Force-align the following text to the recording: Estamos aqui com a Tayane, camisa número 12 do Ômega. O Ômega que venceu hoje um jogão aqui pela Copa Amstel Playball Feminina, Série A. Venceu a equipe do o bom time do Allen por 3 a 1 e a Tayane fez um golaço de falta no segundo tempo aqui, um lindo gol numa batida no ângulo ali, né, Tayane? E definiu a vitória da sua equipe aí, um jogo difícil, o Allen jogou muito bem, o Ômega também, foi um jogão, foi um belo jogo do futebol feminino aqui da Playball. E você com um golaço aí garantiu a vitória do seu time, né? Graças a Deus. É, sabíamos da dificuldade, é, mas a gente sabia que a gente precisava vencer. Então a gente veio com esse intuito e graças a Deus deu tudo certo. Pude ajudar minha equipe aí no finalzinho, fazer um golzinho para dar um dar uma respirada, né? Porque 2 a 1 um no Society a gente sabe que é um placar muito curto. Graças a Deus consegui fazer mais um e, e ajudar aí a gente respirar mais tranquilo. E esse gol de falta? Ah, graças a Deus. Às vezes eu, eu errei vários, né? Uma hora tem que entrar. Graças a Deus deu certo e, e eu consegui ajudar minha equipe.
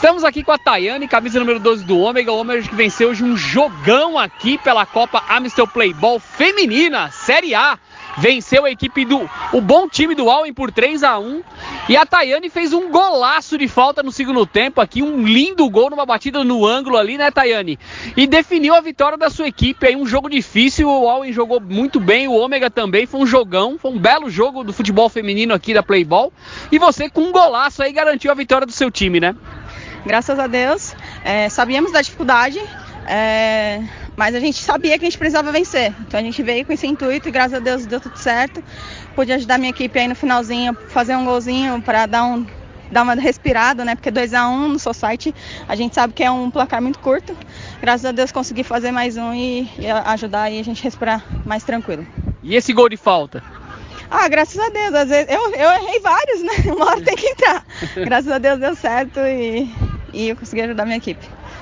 Estamos 0.00 0.24
aqui 0.24 0.42
com 0.42 0.50
a 0.50 0.56
Tayane, 0.56 1.06
camisa 1.06 1.38
número 1.38 1.60
12 1.60 1.84
do 1.84 1.98
Ômega. 1.98 2.32
O 2.32 2.38
Ômega 2.38 2.66
que 2.66 2.74
venceu 2.74 3.10
hoje 3.10 3.22
um 3.22 3.36
jogão 3.36 4.18
aqui 4.18 4.56
pela 4.56 4.86
Copa 4.86 5.22
Amstel 5.28 5.66
Playball 5.66 6.18
Feminina, 6.18 7.10
Série 7.10 7.54
A. 7.54 7.78
Venceu 8.16 8.64
a 8.64 8.70
equipe 8.70 9.04
do 9.04 9.28
o 9.52 9.60
bom 9.60 9.86
time 9.86 10.14
do 10.14 10.30
Allen 10.30 10.54
por 10.54 10.72
3 10.72 11.02
a 11.02 11.18
1 11.18 11.42
e 11.90 11.96
a 11.98 12.06
Tayane 12.06 12.48
fez 12.48 12.72
um 12.72 12.90
golaço 12.90 13.58
de 13.58 13.68
falta 13.68 14.02
no 14.02 14.10
segundo 14.10 14.46
tempo 14.46 14.80
aqui, 14.80 15.02
um 15.02 15.22
lindo 15.26 15.68
gol 15.68 15.90
numa 15.90 16.06
batida 16.06 16.42
no 16.42 16.66
ângulo 16.66 16.96
ali, 16.96 17.18
né, 17.18 17.30
Tayane? 17.30 17.78
E 18.16 18.26
definiu 18.26 18.74
a 18.74 18.80
vitória 18.80 19.18
da 19.18 19.28
sua 19.28 19.48
equipe 19.48 19.86
aí, 19.86 19.94
um 19.94 20.06
jogo 20.06 20.30
difícil, 20.30 20.88
o 20.88 21.08
Allen 21.08 21.32
jogou 21.32 21.60
muito 21.60 22.00
bem, 22.00 22.26
o 22.26 22.32
Ômega 22.32 22.70
também, 22.70 23.06
foi 23.06 23.20
um 23.20 23.26
jogão, 23.26 23.78
foi 23.78 23.90
um 23.90 23.98
belo 23.98 24.30
jogo 24.30 24.64
do 24.64 24.72
futebol 24.72 25.08
feminino 25.08 25.52
aqui 25.54 25.74
da 25.74 25.82
Playball. 25.82 26.32
E 26.72 26.78
você 26.78 27.08
com 27.08 27.20
um 27.20 27.32
golaço 27.32 27.82
aí 27.82 27.92
garantiu 27.92 28.30
a 28.30 28.34
vitória 28.34 28.66
do 28.66 28.72
seu 28.72 28.90
time, 28.90 29.20
né? 29.20 29.36
Graças 30.04 30.38
a 30.38 30.46
Deus. 30.46 30.94
É, 31.24 31.48
sabíamos 31.48 31.92
da 31.92 32.00
dificuldade, 32.00 32.60
é, 33.06 33.82
mas 34.16 34.34
a 34.34 34.40
gente 34.40 34.62
sabia 34.62 34.98
que 34.98 35.04
a 35.04 35.08
gente 35.08 35.18
precisava 35.18 35.50
vencer. 35.52 35.94
Então 36.00 36.18
a 36.18 36.22
gente 36.22 36.42
veio 36.42 36.64
com 36.64 36.72
esse 36.72 36.86
intuito 36.86 37.28
e 37.28 37.32
graças 37.32 37.54
a 37.54 37.58
Deus 37.58 37.86
deu 37.86 38.00
tudo 38.00 38.16
certo. 38.16 38.62
Pude 39.14 39.32
ajudar 39.32 39.58
minha 39.58 39.70
equipe 39.70 39.98
aí 39.98 40.08
no 40.08 40.14
finalzinho, 40.14 40.76
fazer 40.88 41.16
um 41.16 41.24
golzinho 41.24 41.80
para 41.82 42.06
dar 42.06 42.24
um 42.24 42.46
dar 42.90 43.02
uma 43.02 43.14
respirada, 43.14 43.84
né? 43.84 43.94
Porque 43.94 44.10
2 44.10 44.34
a 44.34 44.48
1 44.48 44.52
um 44.52 44.68
no 44.68 44.78
Society 44.78 45.32
a 45.68 45.76
gente 45.76 45.94
sabe 45.94 46.12
que 46.12 46.24
é 46.24 46.30
um 46.30 46.50
placar 46.50 46.82
muito 46.82 46.98
curto. 46.98 47.36
Graças 47.80 48.04
a 48.04 48.12
Deus 48.12 48.32
consegui 48.32 48.64
fazer 48.64 48.90
mais 48.90 49.16
um 49.16 49.32
e, 49.32 49.70
e 49.78 49.88
ajudar 49.88 50.42
aí 50.42 50.58
a 50.58 50.64
gente 50.64 50.82
respirar 50.82 51.24
mais 51.44 51.62
tranquilo. 51.62 52.06
E 52.42 52.56
esse 52.56 52.72
gol 52.72 52.88
de 52.88 52.96
falta? 52.96 53.42
Ah, 54.10 54.28
graças 54.28 54.58
a 54.58 54.68
Deus. 54.70 54.92
Às 54.92 55.08
vezes 55.08 55.32
eu, 55.32 55.54
eu 55.54 55.70
errei 55.70 56.00
vários, 56.00 56.42
né? 56.42 56.52
Uma 56.74 56.86
hora 56.86 57.00
tem 57.00 57.14
que 57.14 57.26
entrar. 57.28 57.64
Graças 57.94 58.32
a 58.32 58.38
Deus 58.38 58.58
deu 58.58 58.74
certo 58.74 59.20
e, 59.20 59.70
e 60.12 60.28
eu 60.28 60.36
consegui 60.36 60.62
ajudar 60.62 60.84
minha 60.84 60.98
equipe. 60.98 61.26